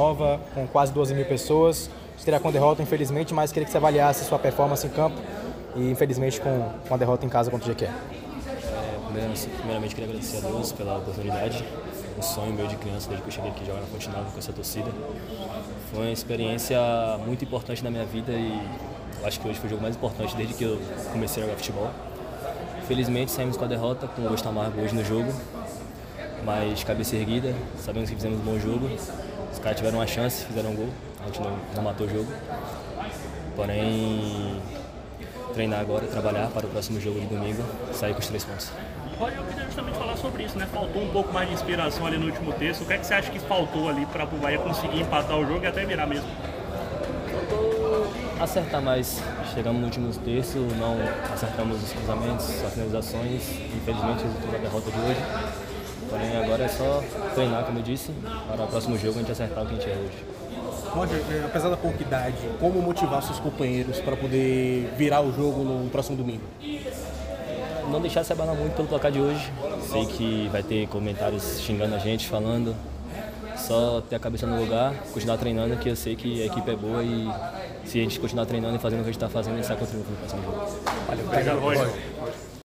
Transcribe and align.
nova, 0.00 0.40
com 0.52 0.66
quase 0.66 0.92
12 0.92 1.14
mil 1.14 1.24
pessoas. 1.24 1.88
Estreia 2.18 2.40
com 2.40 2.50
derrota, 2.50 2.82
infelizmente, 2.82 3.32
mas 3.32 3.52
queria 3.52 3.64
que 3.64 3.70
você 3.70 3.76
avaliasse 3.76 4.24
sua 4.24 4.40
performance 4.40 4.84
em 4.84 4.90
campo 4.90 5.16
e, 5.76 5.88
infelizmente, 5.88 6.40
com, 6.40 6.68
com 6.88 6.94
a 6.94 6.96
derrota 6.96 7.24
em 7.24 7.28
casa 7.28 7.48
contra 7.48 7.70
o 7.70 7.72
GQ. 7.72 7.84
É, 7.84 7.92
primeiramente, 9.58 9.94
queria 9.94 10.10
agradecer 10.10 10.38
a 10.38 10.50
Deus 10.50 10.72
pela 10.72 10.98
oportunidade. 10.98 11.64
Um 12.18 12.22
sonho 12.22 12.52
meu 12.52 12.66
de 12.66 12.74
criança, 12.74 13.08
desde 13.08 13.22
que 13.22 13.28
eu 13.28 13.32
cheguei 13.32 13.52
aqui 13.52 13.64
jogar 13.64 13.82
na 13.82 13.86
Fonte 13.86 14.08
com 14.08 14.36
essa 14.36 14.52
torcida. 14.52 14.90
Foi 15.92 16.00
uma 16.06 16.10
experiência 16.10 16.76
muito 17.24 17.44
importante 17.44 17.84
na 17.84 17.90
minha 17.90 18.04
vida 18.04 18.32
e 18.32 18.60
acho 19.22 19.38
que 19.38 19.48
hoje 19.48 19.60
foi 19.60 19.68
o 19.68 19.70
jogo 19.70 19.82
mais 19.82 19.94
importante 19.94 20.34
desde 20.34 20.54
que 20.54 20.64
eu 20.64 20.76
comecei 21.12 21.40
a 21.40 21.46
jogar 21.46 21.56
futebol. 21.56 21.88
Felizmente 22.88 23.30
saímos 23.30 23.56
com 23.56 23.64
a 23.64 23.68
derrota, 23.68 24.08
com 24.08 24.22
o 24.22 24.28
gosto 24.28 24.48
amargo 24.48 24.80
hoje 24.80 24.92
no 24.92 25.04
jogo, 25.04 25.32
mas 26.44 26.82
cabeça 26.82 27.14
erguida, 27.14 27.54
sabemos 27.78 28.10
que 28.10 28.16
fizemos 28.16 28.40
um 28.40 28.42
bom 28.42 28.58
jogo 28.58 28.90
os 29.54 29.58
caras 29.60 29.76
tiveram 29.76 29.98
uma 29.98 30.06
chance, 30.06 30.44
fizeram 30.44 30.70
um 30.70 30.76
gol, 30.76 30.88
a 31.22 31.26
gente 31.26 31.40
não, 31.40 31.56
não 31.76 31.82
matou 31.82 32.06
o 32.06 32.10
jogo. 32.10 32.30
Porém, 33.56 34.60
treinar 35.54 35.80
agora, 35.80 36.06
trabalhar 36.06 36.48
para 36.48 36.66
o 36.66 36.68
próximo 36.68 37.00
jogo 37.00 37.20
de 37.20 37.26
domingo, 37.26 37.62
sair 37.92 38.12
com 38.12 38.20
os 38.20 38.26
três 38.26 38.44
pontos. 38.44 38.70
Olha, 39.20 39.34
eu 39.36 39.44
queria 39.44 39.64
justamente 39.64 39.96
falar 39.96 40.16
sobre 40.16 40.42
isso, 40.42 40.58
né? 40.58 40.66
Faltou 40.66 41.02
um 41.02 41.08
pouco 41.10 41.32
mais 41.32 41.48
de 41.48 41.54
inspiração 41.54 42.04
ali 42.04 42.18
no 42.18 42.26
último 42.26 42.52
terço. 42.52 42.82
O 42.82 42.86
que 42.86 42.94
é 42.94 42.98
que 42.98 43.06
você 43.06 43.14
acha 43.14 43.30
que 43.30 43.38
faltou 43.38 43.88
ali 43.88 44.04
para 44.06 44.24
o 44.24 44.38
Bahia 44.38 44.58
conseguir 44.58 45.00
empatar 45.00 45.38
o 45.38 45.46
jogo 45.46 45.64
e 45.64 45.68
até 45.68 45.84
virar 45.84 46.06
mesmo? 46.06 46.28
Faltou 47.30 48.12
acertar 48.40 48.82
mais. 48.82 49.22
Chegamos 49.54 49.80
no 49.80 49.86
último 49.86 50.12
terço, 50.12 50.58
não 50.58 50.96
acertamos 51.32 51.80
os 51.80 51.92
cruzamentos, 51.92 52.64
as 52.64 52.72
finalizações. 52.72 53.42
Infelizmente, 53.76 54.24
resultou 54.24 54.50
da 54.50 54.58
derrota 54.58 54.90
de 54.90 54.98
hoje. 54.98 55.73
Porém, 56.14 56.36
agora 56.36 56.64
é 56.64 56.68
só 56.68 57.02
treinar, 57.34 57.64
como 57.64 57.80
eu 57.80 57.82
disse, 57.82 58.12
para 58.46 58.62
o 58.62 58.68
próximo 58.68 58.96
jogo 58.96 59.14
a 59.14 59.22
gente 59.22 59.32
acertar 59.32 59.64
o 59.64 59.66
que 59.66 59.72
a 59.72 59.78
gente 59.78 59.90
é 59.90 59.96
hoje. 59.96 60.34
Roger, 60.92 61.20
é, 61.28 61.44
apesar 61.44 61.70
da 61.70 61.76
pouca 61.76 62.00
idade, 62.00 62.36
como 62.60 62.80
motivar 62.80 63.20
seus 63.20 63.40
companheiros 63.40 63.98
para 63.98 64.16
poder 64.16 64.94
virar 64.96 65.22
o 65.22 65.32
jogo 65.32 65.64
no 65.64 65.90
próximo 65.90 66.16
domingo? 66.16 66.44
Não 67.90 68.00
deixar 68.00 68.22
se 68.22 68.32
abanar 68.32 68.54
muito 68.54 68.76
pelo 68.76 68.86
placar 68.86 69.10
de 69.10 69.18
hoje. 69.18 69.52
Sei 69.90 70.06
que 70.06 70.48
vai 70.52 70.62
ter 70.62 70.86
comentários 70.86 71.60
xingando 71.60 71.96
a 71.96 71.98
gente, 71.98 72.28
falando. 72.28 72.76
Só 73.56 74.00
ter 74.00 74.14
a 74.14 74.20
cabeça 74.20 74.46
no 74.46 74.60
lugar, 74.60 74.94
continuar 75.12 75.36
treinando, 75.36 75.76
que 75.78 75.88
eu 75.88 75.96
sei 75.96 76.14
que 76.14 76.42
a 76.42 76.46
equipe 76.46 76.70
é 76.70 76.76
boa 76.76 77.02
e 77.02 77.28
se 77.84 77.98
a 77.98 78.02
gente 78.02 78.20
continuar 78.20 78.46
treinando 78.46 78.76
e 78.76 78.78
fazendo 78.78 79.00
o 79.00 79.02
que 79.02 79.10
a 79.10 79.12
gente 79.12 79.22
está 79.22 79.28
fazendo, 79.28 79.54
a 79.54 79.56
gente 79.56 79.66
sai 79.66 79.76
com 79.76 79.84
o 79.84 79.88
triunfo 79.88 80.10
no 80.10 80.16
próximo 80.16 80.42
jogo. 80.44 80.66
Valeu, 81.08 81.26
obrigado, 81.26 81.58
Roger. 81.58 82.54